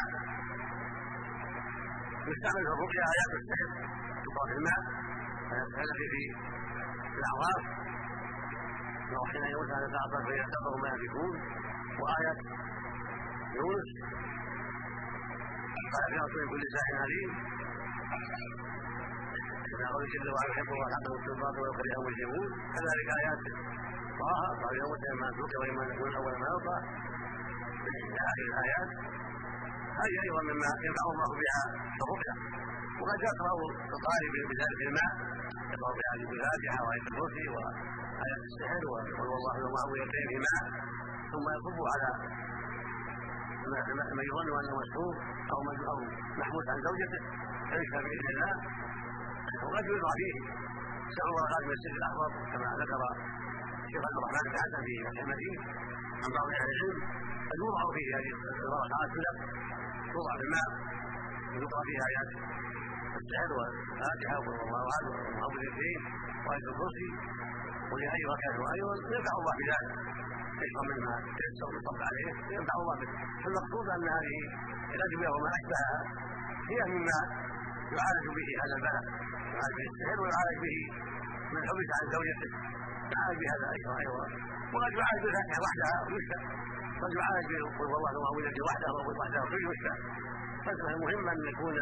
يستعمل 2.31 2.63
في 2.67 2.71
الرقية 2.75 3.03
آيات 3.13 3.31
السحر 3.41 3.97
في 4.49 4.53
الماء 4.59 4.81
فيستهلك 5.49 5.99
في 6.13 6.21
الأعراف. 7.21 7.63
وحين 9.21 9.43
يموت 9.53 9.69
على 9.75 9.87
تعطى 9.95 10.19
فيعتبر 10.27 10.73
ما 10.83 10.89
يكون 11.05 11.33
وآيات 12.01 12.39
يونس. 13.59 13.89
رسول 16.25 16.43
كل 16.51 16.63
ساحر 16.75 16.95
عليم. 17.03 17.29
كما 19.69 19.87
قال 19.93 20.03
جل 20.13 20.27
وعلا 20.33 20.51
يحب 20.53 20.69
الله 20.75 20.87
حقه 20.95 21.13
الصراط 21.19 21.55
ويكره 21.61 21.95
المجرمون 22.01 22.49
كذلك 22.75 23.07
آيات 23.19 23.41
طه 24.19 24.41
قال 24.61 24.73
يوم 24.81 24.93
ما 25.21 25.27
تلقي 25.37 25.57
وإما 25.61 25.83
نكون 25.89 26.11
أول 26.19 26.33
ما 26.41 26.47
يلقى 26.51 26.77
إلى 28.07 28.19
آخر 28.29 28.45
الآيات. 28.51 28.89
هذه 30.01 30.17
أيضا 30.25 30.41
مما 30.49 30.69
ينفع 30.85 31.05
الله 31.13 31.29
بها 31.41 31.61
الرقية 32.03 32.35
وقد 33.01 33.19
يقرأ 33.29 33.53
القارئ 33.95 34.29
بذلك 34.49 34.79
الماء 34.89 35.11
يقرأ 35.73 35.91
بهذه 35.97 36.29
الفاتحة 36.35 36.79
وآية 36.85 37.05
الكرسي 37.11 37.45
وآية 37.55 38.41
السحر 38.49 38.81
وقل 38.91 39.27
والله 39.33 39.55
المعوذتين 39.63 40.25
في 40.31 40.37
ماء 40.45 40.63
ثم 41.31 41.45
يصب 41.57 41.79
على 41.93 42.09
ما 44.17 44.23
يظن 44.29 44.49
أنه 44.61 44.73
مسحور 44.81 45.13
أو 45.53 45.59
أو 45.91 45.97
محبوس 46.39 46.65
عن 46.73 46.79
زوجته 46.87 47.21
فيشفى 47.69 47.99
بإذن 48.05 48.27
الله. 48.33 48.53
وقد 49.65 49.83
يوضع 49.91 50.11
فيه 50.19 50.35
سبع 51.15 51.29
ورقات 51.35 51.63
من 51.67 51.73
السر 51.77 51.95
الاخضر 52.01 52.29
كما 52.51 52.67
ذكر 52.81 53.01
الشيخ 53.85 54.01
عبد 54.07 54.17
الرحمن 54.19 54.43
بن 54.51 54.57
حسن 54.63 54.79
في 54.87 54.93
فتح 55.05 55.19
المجيد 55.25 55.59
عن 56.23 56.29
بعض 56.37 56.47
أهل 56.59 56.69
العلم 56.75 56.97
قد 57.49 57.57
يوضع 57.63 57.83
فيه 57.95 58.07
هذه 58.17 58.31
الورقات 58.65 59.09
توضع 60.13 60.33
بالماء 60.39 60.67
ويقرا 61.53 61.83
فيها 61.89 62.03
ايات 62.11 62.29
السحر 63.23 63.49
والفاتحه 63.59 64.37
وقل 64.45 64.59
الله 64.67 64.83
احد 64.91 65.05
والمعوذتين 65.11 65.99
وايه 66.47 66.65
الكرسي 66.71 67.09
ولأي 67.91 68.21
ركعة 68.33 68.57
أيضا 68.75 68.93
ينفع 69.15 69.33
الله 69.41 69.53
بذلك. 69.59 69.91
يشرب 70.63 70.85
مما 70.91 71.13
يتيسر 71.29 71.67
ويصب 71.73 71.99
عليه؟ 72.09 72.29
ينفع 72.55 72.75
الله 72.81 72.95
به 73.01 73.09
فالمقصود 73.43 73.85
أن 73.95 74.05
هذه 74.17 74.39
الأدوية 74.95 75.29
وما 75.35 75.49
أشبهها 75.57 75.97
هي 76.71 76.79
مما 76.93 77.17
يعالج 77.97 78.25
به 78.37 78.49
هذا 78.63 78.75
البلاء 78.79 79.03
يعالج 79.55 79.75
به 79.79 79.87
السحر 79.91 80.17
ويعالج 80.23 80.57
به 80.65 80.77
من 81.53 81.61
حبس 81.69 81.89
عن 81.97 82.05
زوجته. 82.15 82.49
يعالج 83.13 83.37
بهذا 83.43 83.65
أيضا 83.75 83.91
أيضا 84.03 84.25
وقد 84.73 84.91
يعالج 85.01 85.21
بالفاتحة 85.25 85.59
وحدها 85.65 85.95
ويشفى 86.05 86.39
قد 87.03 87.11
يعالج 87.19 87.51
قل 87.77 87.87
والله 87.93 88.13
معوذته 88.25 88.61
وحده 88.67 88.89
وحده 89.19 89.41
ويشفى 89.51 89.95
فالمهم 90.65 91.23
أن 91.33 91.39
يكون 91.51 91.75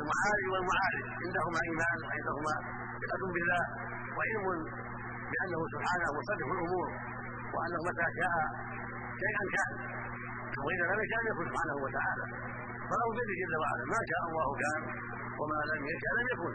المعالج 0.00 0.44
والمعالج 0.52 1.04
عندهما 1.24 1.58
إيمان 1.68 1.98
وعندهما 2.06 2.54
ثقة 3.02 3.22
بالله 3.34 3.64
وعلم 4.16 4.46
بأنه 5.30 5.60
سبحانه 5.74 6.06
مصرف 6.18 6.48
الأمور 6.56 6.88
وأنه 7.54 7.80
متى 7.88 8.06
شاء 8.18 8.36
شيئا 9.22 9.44
كان 9.56 9.72
وإذا 10.64 10.84
لم 10.90 10.98
يشاء 11.04 11.20
يكن 11.30 11.44
سبحانه 11.50 11.76
وتعالى. 11.84 12.24
فله 12.88 13.08
بيده 13.16 13.34
جل 13.42 13.54
وعلا 13.62 13.84
ما 13.94 14.00
شاء 14.10 14.22
الله 14.28 14.48
كان 14.64 14.82
وما 15.40 15.60
لم 15.70 15.80
يشاء 15.92 16.12
لم 16.18 16.26
يكن. 16.32 16.52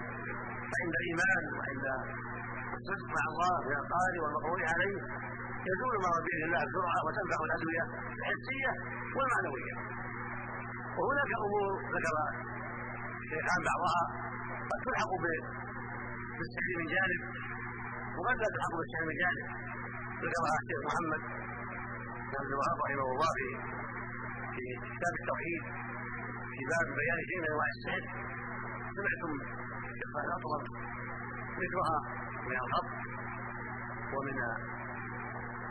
فعند 0.72 0.94
الإيمان 1.02 1.44
وعند 1.58 1.86
الصدق 2.78 3.08
مع 3.18 3.24
الله 3.32 3.56
من 3.70 3.76
القارئ 3.82 4.18
والمقروء 4.24 4.62
عليه 4.74 5.00
يزول 5.70 5.96
ما 6.06 6.12
بإذن 6.26 6.44
الله 6.48 6.62
بسرعة 6.68 7.00
وتنفع 7.06 7.40
الأدوية 7.48 7.84
الحسية 8.20 8.72
والمعنوية. 9.16 9.76
وهناك 10.98 11.32
أمور 11.46 11.70
ذكر 11.96 12.16
الشيخان 13.30 13.62
بعضها 13.72 14.04
قد 14.70 14.80
تلحق 14.86 15.12
بالسحر 16.38 16.72
من 16.80 16.88
جانب 16.96 17.22
وقد 18.18 18.36
لا 18.42 18.48
تلحق 18.56 18.74
بالسحر 18.80 19.04
من 19.10 19.16
جانب. 19.24 19.46
ذكرها 20.24 20.56
الشيخ 20.62 20.80
محمد 20.90 21.22
بن 22.30 22.36
عبد 22.40 22.52
الوهاب 22.54 22.78
رحمه 22.86 23.08
الله 23.14 23.30
في 23.38 23.48
في 24.56 24.64
كتاب 24.96 25.14
التوحيد 25.22 25.64
في 26.54 26.62
باب 26.72 26.88
بيان 27.00 27.20
شيء 27.30 27.38
من 27.42 27.48
أنواع 27.54 27.70
السحر. 27.76 28.04
سمعتم 28.96 29.32
قصه 30.02 30.22
الاطول 30.28 30.62
ذكرها 31.62 31.98
من 32.50 32.58
الخط 32.64 32.90
ومن 34.16 34.38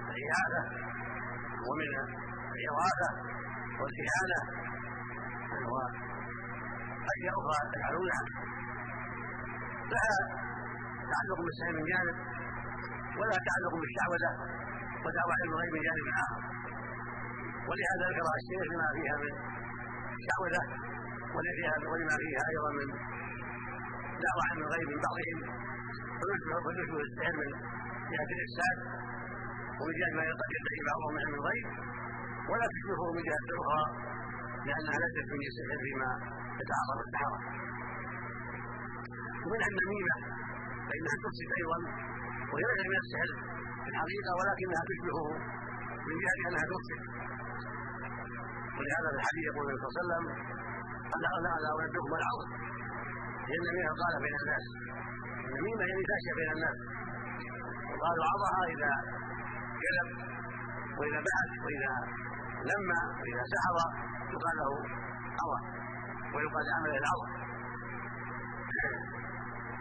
العياذه 0.08 0.62
ومن 1.66 1.90
الإغاثة 2.54 3.08
والإهانة. 3.80 4.40
وأشياء 7.08 7.34
أخرى 7.40 7.58
تفعلونها 7.74 8.22
لها 9.92 10.16
تعلق 11.12 11.38
بالسحر 11.46 11.72
من 11.78 11.84
جانب 11.92 12.16
ولا 13.20 13.36
تعلق 13.48 13.72
بالشعوذة 13.82 14.32
ودعوة 15.04 15.32
علم 15.40 15.52
الغيب 15.54 15.72
من 15.76 15.82
جانب 15.88 16.06
آخر 16.24 16.40
ولهذا 17.68 18.04
ذكرها 18.10 18.36
الشيخ 18.40 18.62
لما 18.72 18.88
فيها 18.96 19.16
من 19.24 19.32
شعوذة 20.26 20.64
ولما 21.90 22.16
فيها 22.22 22.42
أيضا 22.52 22.70
من 22.78 22.88
دعوة 24.24 24.42
علم 24.50 24.62
الغيب 24.66 24.88
من 24.92 25.00
بعضهم. 25.06 25.38
فيشبه 26.64 27.00
السحر 27.08 27.34
من 27.40 27.50
جهة 28.12 28.30
الإفساد 28.36 28.76
ومن 29.78 29.94
جهة 30.00 30.12
ما 30.18 30.22
يدعي 30.30 30.80
بعضهم 30.90 31.10
من 31.14 31.20
علم 31.24 31.34
الغيب. 31.40 31.66
ولا 32.50 32.66
تشبهه 32.72 33.08
من 33.16 33.22
جهة 33.28 33.46
أخرى 33.60 33.82
لأنها 34.66 34.96
ليست 35.02 35.26
من 35.32 35.42
السحر 35.50 35.78
فيما 35.84 36.10
يتعاطى 36.62 36.92
السحرة 37.06 37.38
ومنها 39.44 39.68
النميمة 39.72 40.14
فإنها 40.88 41.16
تفسد 41.24 41.50
أيضا 41.60 41.78
وهي 42.52 42.64
ليست 42.68 42.86
من 42.92 42.98
السحر 43.04 43.30
في 43.82 43.88
الحقيقة 43.92 44.30
ولكنها 44.38 44.82
تشبهه 44.90 45.26
من 46.08 46.14
جهة 46.22 46.40
أنها 46.48 46.64
تفسد. 46.72 47.00
ولهذا 48.78 49.08
في 49.12 49.16
الحديث 49.20 49.44
يقول 49.50 49.64
النبي 49.66 49.78
صلى 49.80 49.88
الله 49.88 49.96
عليه 49.98 50.02
وسلم 50.04 50.24
ألا 51.16 51.28
ألا 51.38 51.50
ألا 51.58 51.70
أنبئكم 51.84 52.12
العظم 52.20 52.48
هي 53.48 53.54
النميمة 53.60 53.90
قال 54.02 54.14
بين 54.24 54.36
الناس. 54.42 54.64
النميمة 55.48 55.82
هي 55.90 55.96
فاشية 56.10 56.34
بين 56.40 56.50
الناس. 56.56 56.78
وقالوا 57.90 58.24
عظها 58.32 58.60
إذا 58.74 58.92
كذب 59.82 60.08
وإذا 60.98 61.20
بعث 61.28 61.50
وإذا 61.64 61.92
لما 62.70 63.00
وإذا 63.20 63.44
سحر 63.54 63.76
يقال 64.34 64.54
له 64.60 64.70
عظى 65.42 65.60
ويقال 66.34 66.64
لعمله 66.68 66.98
العظم 67.02 67.30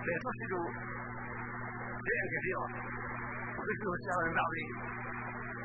تفسد 0.08 0.54
شيئا 2.08 2.26
كثيرا. 2.36 2.68
وتشبه 3.58 3.94
السهر 4.00 4.22
من 4.28 4.34
بعض 4.42 4.54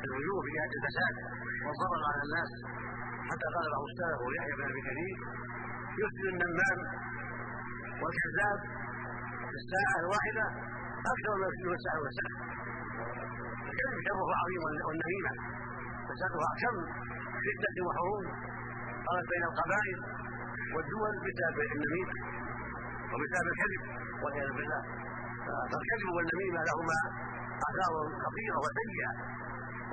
الوجوه 0.05 0.37
في 0.45 0.49
جهه 0.55 0.71
الفساد. 0.77 1.15
والضرر 1.65 2.03
على 2.11 2.21
الناس. 2.27 2.51
حتى 3.29 3.47
قال 3.55 3.65
بعض 3.75 3.83
السلف 3.91 4.19
ويحيى 4.25 4.53
بن 4.57 4.63
أبي 4.71 4.81
كثير 4.89 5.17
يفسد 6.01 6.25
النمام 6.33 6.79
والكذاب 8.01 8.59
في 9.49 9.55
الساعة 9.61 9.95
الواحدة 10.03 10.45
أكثر 11.13 11.33
ما 11.39 11.45
يفسده 11.49 11.73
الساعة 11.79 11.99
والساعة 12.03 12.35
الكذب 13.69 13.97
شره 14.07 14.31
عظيم 14.41 14.61
والنميمة. 14.87 15.33
فسادها 16.07 16.49
كم؟ 16.61 16.75
فتنة 17.45 17.77
وحروب. 17.87 18.25
قامت 19.07 19.25
بين 19.31 19.43
القبائل 19.49 19.97
والدول 20.73 21.13
بسبب 21.25 21.57
النميمه 21.75 22.15
وبسبب 23.11 23.47
الكذب. 23.53 23.81
والعياذ 24.23 24.51
بالله. 24.57 24.81
فالكذب 25.71 26.09
والنميمه 26.15 26.59
لهما 26.69 26.99
اثار 27.67 27.93
خطيرة 28.23 28.57
وسيئة. 28.65 29.11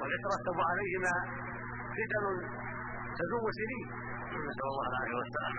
ويترتب 0.01 0.59
عليهما 0.71 1.15
فتن 1.97 2.25
تدوم 3.19 3.45
سنين. 3.61 3.87
نسأل 4.49 4.67
الله 4.73 4.87
العافية 4.91 5.17
والسلام. 5.21 5.57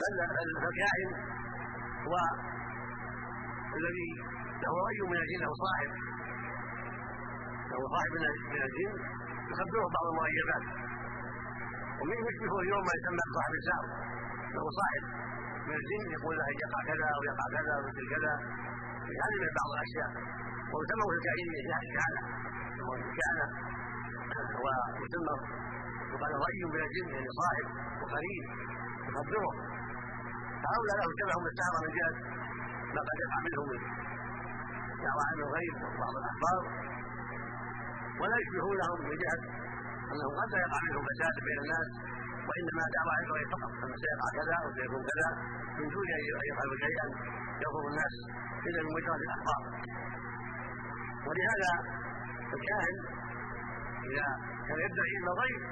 بل 0.00 0.12
الكاهن 0.66 1.10
هو 2.06 2.14
الذي 3.78 4.08
له 4.62 4.72
رأي 4.86 5.00
من 5.12 5.18
الجن 5.22 5.42
أو 5.48 5.54
صاحب. 5.64 5.90
له 7.70 7.80
صاحب 7.94 8.12
من 8.54 8.62
الجن. 8.68 8.92
يخبره 9.50 9.86
بعض 9.96 10.06
المغيبات 10.12 10.64
ومن 12.00 12.16
يشبهه 12.28 12.56
اليوم 12.64 12.82
ما 12.88 12.92
يسمى 12.98 13.22
بصاحب 13.30 13.52
السحر 13.60 13.84
له 14.56 14.64
صاحب 14.80 15.02
من 15.68 15.74
الجن 15.80 16.04
يقول 16.16 16.34
له 16.38 16.46
يقع 16.64 16.80
كذا 16.90 17.06
أو 17.16 17.20
يقع 17.30 17.46
كذا 17.56 17.72
ومثل 17.78 18.04
كذا. 18.14 18.32
هذه 19.24 19.36
من 19.44 19.50
بعض 19.58 19.68
الأشياء. 19.76 20.10
ويسمى 20.72 21.04
في 21.10 21.14
الجاهلية 21.18 21.76
الكهنه 21.86 22.22
الكهنه 23.08 23.46
ويسمى 25.00 25.36
وقال 26.12 26.32
رأي 26.44 26.60
من 26.72 26.80
الجن 26.86 27.08
يعني 27.14 27.30
صاحب 27.40 27.66
وقريب 28.00 28.44
يخبره 29.08 29.52
فهؤلاء 30.62 30.96
لهم 31.00 31.12
شبه 31.20 31.36
بالسحرة 31.44 31.78
من 31.84 31.90
جهة 31.98 32.16
ما 32.94 33.00
قد 33.08 33.18
يقع 33.24 33.38
منهم 33.46 33.66
من 33.72 33.80
دعوى 35.04 35.22
عن 35.30 35.38
الغيب 35.46 35.74
وبعض 35.82 36.14
الأخبار. 36.22 36.62
ولا 38.20 38.36
يشبهونهم 38.42 38.98
من 39.08 39.16
جهة 39.22 39.40
أنه 40.12 40.26
قد 40.38 40.48
لا 40.54 40.58
يقع 40.66 40.78
منهم 40.86 41.02
فساد 41.08 41.36
بين 41.46 41.58
الناس 41.64 41.88
وإنما 42.48 42.82
دعوى 42.96 43.12
عن 43.16 43.24
الغيب 43.28 43.48
فقط. 43.54 43.72
أن 43.84 43.92
سيقع 44.04 44.26
كذا 44.38 44.54
أو 44.62 44.68
سيكون 44.78 45.02
كذا 45.10 45.28
من 45.78 45.86
دون 45.94 46.06
أن 46.16 46.22
يفعلوا 46.50 46.76
شيئا 46.84 47.06
يضر 47.64 47.84
الناس 47.92 48.14
إلا 48.66 48.80
من 48.84 48.90
مجرد 48.96 49.20
الأخبار 49.28 49.62
ولهذا 51.26 51.72
الكاهن 52.56 52.96
إذا 54.08 54.26
كان 54.68 54.78
يدعي 54.86 55.10
علم 55.16 55.28
الغيب 55.34 55.62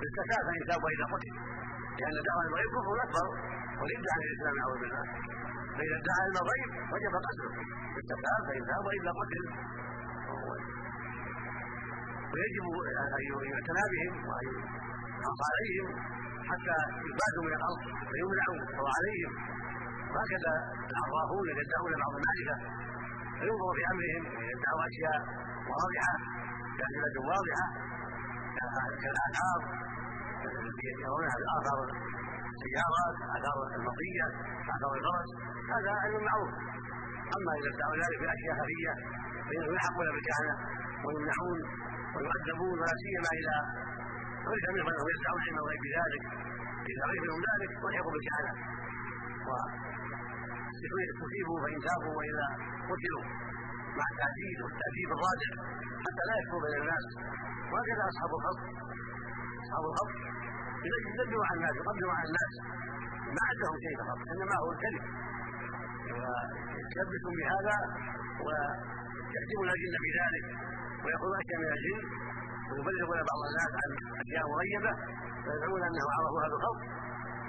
بالزكاه 0.00 0.40
فان 0.46 0.62
تاب 0.68 0.82
وإذا 0.84 1.06
قتل 1.12 1.34
لأن 1.98 2.16
دعوى 2.28 2.42
الغيب 2.50 2.68
كفر 2.76 2.96
أكبر 3.06 3.26
ورد 3.80 4.04
عن 4.14 4.20
الإسلام 4.26 4.54
نعوذ 4.60 4.78
بالله. 4.82 5.04
فإذا 5.76 5.96
ادعى 6.00 6.18
علم 6.24 6.36
الغيب 6.44 6.70
وجب 6.92 7.14
قتله. 7.26 7.50
بالزكاه 7.94 8.38
فإن 8.48 8.62
تاب 8.70 8.84
واذا 8.88 9.12
قتل 9.20 9.42
ويجب 12.34 12.66
أن 13.18 13.50
يعتنى 13.52 13.84
بهم 13.92 14.14
وان 14.28 14.48
عليهم 15.50 15.88
حتى 16.50 16.76
يبادوا 17.08 17.44
من 17.46 17.54
الأرض 17.58 17.80
فيمنعوا 18.10 18.60
أو 18.78 18.84
عليهم. 18.96 19.32
وهكذا 20.12 20.52
العرافون 20.90 21.46
يدعون 21.60 21.92
بعض 22.02 22.12
المعرفه 22.18 22.56
فينظر 23.38 23.70
في 23.76 23.82
أمرهم 23.92 24.22
يدعوا 24.52 24.82
أشياء 24.90 25.18
واضحة 25.72 26.14
كادله 26.78 27.16
واضحة 27.32 27.66
كالآثار 29.02 29.60
التي 30.44 30.88
يرونها 31.04 31.34
في 31.40 31.44
اثار 31.58 31.78
السيارات 32.54 33.16
آثار 33.36 33.56
المطيه 33.78 34.26
آثار 34.74 34.92
الفرس 34.98 35.30
هذا 35.74 35.92
علم 36.02 36.22
معروف. 36.28 36.52
أما 37.36 37.52
إذا 37.58 37.68
ادعوا 37.74 37.96
ذلك 38.02 38.18
في 38.22 38.26
اشياء 38.36 38.54
خفية 38.60 38.92
فإنهم 39.46 39.72
يلحقون 39.74 40.06
بالكهنه 40.14 40.54
ويمنعون 41.04 41.58
ويؤدبون 42.14 42.76
ولا 42.82 42.96
سيما 43.04 43.30
اذا 43.40 43.58
عرف 44.48 44.64
منهم 44.74 44.88
انهم 44.92 45.08
يدعون 45.14 45.40
علم 45.46 45.58
الغيب 45.62 45.80
بذلك 45.86 46.22
إذا 46.90 47.02
عرف 47.08 47.20
منهم 47.24 47.40
ذلك 47.50 47.70
والحقوا 47.84 48.12
بالكهنه 48.14 48.54
تصيبوا 51.20 51.58
فإن 51.62 51.78
تابوا 51.86 52.14
وإذا 52.18 52.46
قتلوا 52.90 53.24
مع 53.98 54.06
التهديد 54.12 54.58
والتهديد 54.64 55.08
الراجع 55.16 55.50
حتى 56.04 56.22
لا 56.28 56.34
يكفروا 56.40 56.62
بين 56.64 56.76
الناس. 56.82 57.06
وهكذا 57.70 58.02
أصحاب 58.12 58.30
الخط 58.38 58.60
أصحاب 59.64 59.84
الخط 59.90 60.12
يدبروا 60.84 61.46
على 61.48 61.56
الناس 61.58 61.74
يقدموا 61.82 62.14
على 62.18 62.26
الناس 62.30 62.52
ما 63.36 63.42
عندهم 63.50 63.76
شيء 63.84 63.94
فقط 64.00 64.18
إنما 64.32 64.54
هو 64.62 64.68
الكذب. 64.74 65.04
ويلبسون 66.14 67.34
بهذا 67.40 67.76
ويحجبون 68.44 69.68
الجن 69.74 69.96
بذلك. 70.04 70.44
ويقولون 71.04 71.36
اشياء 71.42 71.58
من 71.64 71.70
الجن 71.76 72.00
ويبلغون 72.70 73.20
بعض 73.30 73.40
الناس 73.48 73.72
عن 73.80 73.90
أشياء 74.22 74.44
مغيبة 74.54 74.92
ويزعمون 75.44 75.82
أنه 75.88 76.04
عرفوا 76.14 76.40
هذا 76.44 76.56
الخط 76.58 76.80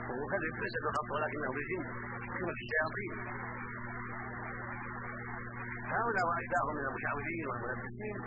وهو 0.08 0.24
كذب 0.32 0.54
ليس 0.64 0.76
بالخط 0.84 1.10
ولكنه 1.16 1.50
بالجن 1.56 1.84
حكمه 2.34 2.56
الشياطين. 2.64 3.14
هؤلاء 5.96 6.24
وأشباههم 6.30 6.74
من 6.78 6.86
المشاورين 6.90 7.44
والملبسين 7.50 8.18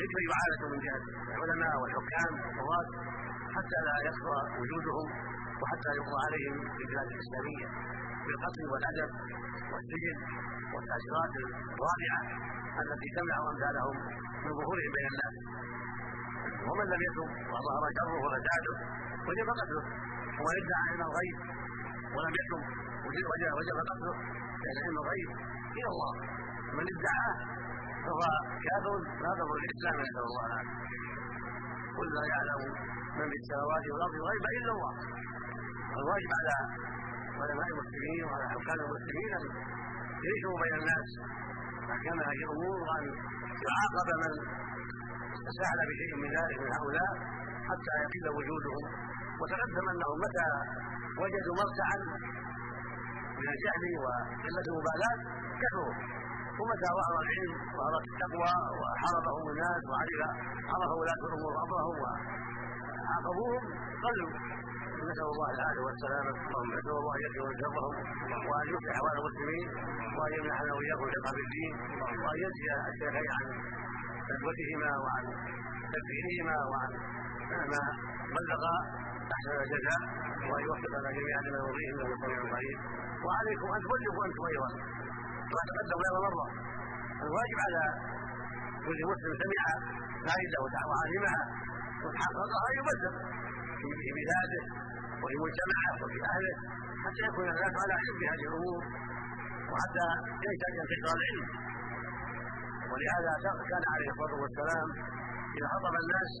يجب 0.00 0.16
ان 0.20 0.26
يعالجوا 0.32 0.68
من 0.72 0.78
جهة 0.86 1.04
العلماء 1.34 1.72
والحكام 1.80 2.32
والقضاة 2.44 2.88
حتى 3.56 3.78
لا 3.88 3.96
يكثر 4.08 4.36
وجودهم 4.60 5.06
وحتى 5.60 5.90
يقضى 5.98 6.18
عليهم 6.26 6.56
في 6.76 6.82
البلاد 6.84 7.08
الإسلامية 7.14 7.66
بالقتل 8.26 8.62
والأدب 8.72 9.10
والسجن 9.72 10.16
والتأثيرات 10.74 11.34
الرابعة 11.74 12.20
التي 12.82 13.08
تمنع 13.16 13.36
أمثالهم 13.52 13.96
من 14.44 14.52
ظهورهم 14.58 14.90
بين 14.96 15.06
الناس. 15.12 15.34
ومن 16.68 16.86
لم 16.92 17.00
يتب 17.08 17.28
وظهر 17.52 17.82
شره 17.98 18.14
وفساده 18.24 18.74
وجب 19.28 19.48
قتله. 19.60 19.84
ومن 20.38 20.54
ادعى 20.62 20.82
علم 20.88 21.02
الغيب. 21.08 21.36
ولم 22.14 22.34
يتب 22.40 22.62
وجب 23.58 23.78
قتله. 23.90 24.14
لأن 24.62 24.78
علم 24.84 24.96
الغيب 25.02 25.30
إلى 25.78 25.88
الله. 25.94 26.12
من 26.76 26.84
ادعاه 26.94 27.36
فهو 28.04 28.22
كافر. 28.64 28.96
ضر 29.24 29.50
الإسلام 29.60 29.96
نسال 30.06 30.24
الله 30.30 30.44
العافيه 30.46 30.78
قل 31.96 32.08
لا 32.16 32.24
يعلم 32.32 32.60
من 33.18 33.26
في 33.30 33.36
السماوات 33.42 33.84
والأرض 33.92 34.14
الغيب 34.22 34.44
إلا 34.58 34.72
الله. 34.76 34.92
الواجب 36.00 36.30
على 36.38 36.56
علماء 37.40 37.68
المسلمين 37.74 38.20
وعلى 38.24 38.44
حكام 38.52 38.78
المسلمين 38.86 39.30
أن 39.38 39.44
ينشروا 40.26 40.58
بين 40.62 40.74
الناس. 40.80 41.08
هذه 41.96 42.42
الأمور 42.46 42.76
وأن 42.88 43.04
يعاقب 43.66 44.08
من 44.22 44.32
تساهل 45.48 45.78
بشيء 45.90 46.12
من 46.22 46.30
ذلك 46.38 46.58
من 46.64 46.70
هؤلاء 46.78 47.10
حتى 47.68 47.94
يقل 48.02 48.26
وجودهم 48.38 48.84
وتقدم 49.40 49.86
انهم 49.92 50.16
متى 50.24 50.48
وجدوا 51.20 51.54
مرتعا 51.60 51.98
من 53.40 53.48
الجهل 53.54 53.84
وقلة 54.04 54.66
المبالاة 54.72 55.18
كفروا 55.62 55.92
ومتى 56.58 56.88
ظهر 56.98 57.14
العلم 57.22 57.52
وظهرت 57.74 58.04
التقوى 58.12 58.52
وحاربهم 58.80 59.44
الناس 59.52 59.82
وعرف 59.90 60.20
عرف 60.72 60.90
ولاة 61.00 61.22
الأمور 61.28 61.52
امرهم 61.64 61.96
وعاقبوهم 62.02 63.62
قلوا. 64.04 64.32
نسأل 65.10 65.26
الله 65.34 65.48
العافية 65.56 65.82
والسلامة 65.88 66.30
نسأل 66.78 66.94
الله 67.00 67.14
أن 67.16 67.22
يكفر 67.26 67.50
شرهم 67.62 67.94
وأن 68.48 68.66
يصلح 68.74 68.92
احوال 68.96 69.14
المسلمين 69.20 69.66
وأن 70.18 70.32
يمنحنا 70.38 70.70
واياكم 70.76 71.06
ثقه 71.16 71.30
بالدين 71.38 71.72
وأن 72.22 72.38
يجزي 72.44 72.68
الشيخين 72.90 73.28
عن 73.36 73.44
ندوتهما 74.30 74.90
وعن 75.04 75.24
تكفيرهما 75.94 76.56
وعن 76.70 76.90
ما 77.72 77.82
بلغ 78.36 78.62
أحسن 79.34 79.54
الجزاء 79.64 80.00
وأن 80.48 80.62
يوفقنا 80.68 81.08
جميعا 81.18 81.40
لما 81.46 81.58
يرضيه 81.62 81.88
انه 81.92 82.08
سميع 82.22 82.40
قريب 82.54 82.78
وعليكم 83.24 83.68
أن 83.76 83.80
تبلغوا 83.84 84.24
أنتم 84.28 84.44
أيضا. 84.52 84.68
كما 85.50 85.62
تقدم 85.70 85.98
غير 86.04 86.14
مره 86.26 86.46
الواجب 87.24 87.58
على 87.66 87.82
كل 88.86 89.00
مسلم 89.12 89.32
سمع 89.42 89.62
فائده 90.26 90.58
وعلمها 90.90 91.40
وتحققها 92.04 92.68
يبلغ. 92.78 93.12
في 94.00 94.08
بلاده 94.18 94.62
وفي 95.22 95.36
مجتمعه 95.44 95.92
وفي 96.02 96.18
اهله 96.32 96.54
حتى 97.04 97.22
يكون 97.28 97.46
الناس 97.54 97.74
على 97.82 97.92
علم 98.00 98.14
بهذه 98.20 98.44
الأمور 98.50 98.82
وحتى 99.72 100.06
ينتشر 100.78 101.12
العلم 101.18 101.46
ولهذا 102.90 103.32
كان 103.70 103.84
عليه 103.94 104.08
الصلاة 104.14 104.34
والسلام 104.42 104.88
إذا 105.56 105.66
خطب 105.74 105.94
الناس 106.02 106.32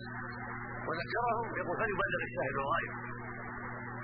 وذكرهم 0.88 1.46
يقول 1.60 1.76
فليبلغ 1.80 2.20
الشاهد 2.28 2.56
الغائب. 2.62 2.92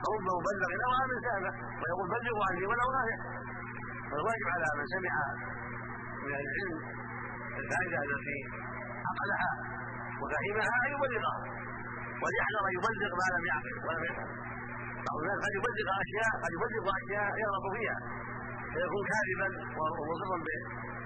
فرب 0.02 0.24
مبلغ 0.38 0.70
اوعى 0.86 1.04
من 1.12 1.18
سامع 1.28 1.52
ويقول 1.80 2.06
بلغوا 2.14 2.44
عني 2.48 2.64
ولو 2.70 2.88
إيه 3.04 3.18
فالواجب 4.10 4.46
على 4.54 4.66
من 4.78 4.86
سمع 4.94 5.14
من 6.24 6.34
العلم 6.42 6.74
الفائدة 7.60 7.98
التي 8.06 8.38
عقلها 9.08 9.50
وفهمها 10.20 10.72
أن 10.84 10.90
يبلغها 10.94 11.63
وليحذر 12.22 12.62
ان 12.68 12.72
يبلغ 12.78 13.10
ما 13.20 13.26
لم 13.34 13.44
يعقل. 13.50 13.74
ولم 13.86 14.02
يفهم 14.08 14.30
قد 15.44 15.52
يبلغ 15.58 15.88
أشياء 16.04 16.32
قد 16.44 16.50
يبلغ 16.56 16.84
أشياء 17.00 17.30
يغلط 17.42 17.66
فيها 17.76 17.98
فيكون 18.72 19.02
كاذبا 19.10 19.48
ومضرا 19.78 20.36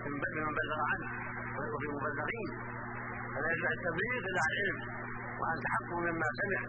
بمن 0.05 0.53
بلغ 0.61 0.79
عنه 0.91 1.09
ويضر 1.57 1.79
بالمبلغين 1.83 2.51
فلا 3.33 3.49
يجوز 3.53 3.71
التبليغ 3.79 4.23
إلا 4.31 4.41
عن 4.47 4.53
علم 4.61 4.79
وعن 5.41 5.57
تحقق 5.65 5.93
مما 6.07 6.29
سمع 6.41 6.61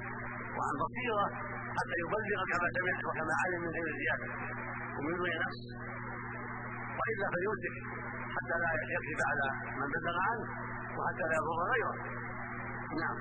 وعن 0.58 0.74
بصيره 0.84 1.28
حتى 1.78 1.96
يبلغ 2.04 2.40
كما 2.52 2.68
سمع 2.78 2.96
وكما 3.08 3.34
علم 3.42 3.60
من 3.64 3.72
غير 3.78 3.88
زيادة. 4.02 4.28
ومن 4.98 5.14
دون 5.20 5.30
نفس. 5.46 5.62
وإلا 7.00 7.26
فليمسك 7.34 7.76
حتى 8.36 8.56
لا 8.64 8.72
يكذب 8.96 9.20
على 9.30 9.48
من 9.80 9.88
بلغ 9.96 10.16
عنه 10.28 10.46
وحتى 10.98 11.24
لا 11.30 11.36
يضر 11.40 11.60
غيره. 11.74 11.96
نعم. 13.02 13.18